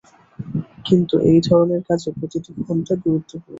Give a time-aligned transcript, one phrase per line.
[0.87, 3.47] কিন্তু এই ধরনের কাজে প্রতিটা ঘণ্টা গুরুত্বপূর্ণ।